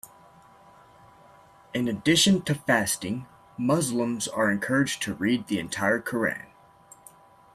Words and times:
In 1.75 1.87
addition 1.87 2.41
to 2.45 2.55
fasting, 2.55 3.27
Muslims 3.55 4.27
are 4.27 4.49
encouraged 4.49 4.99
to 5.03 5.13
read 5.13 5.45
the 5.45 5.59
entire 5.59 6.01
Quran. 6.01 6.47